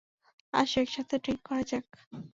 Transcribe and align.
আসো, 0.53 0.77
একসাথে 0.81 1.15
ড্রিংক 1.17 1.41
করা 1.45 1.63
যাক। 1.63 1.85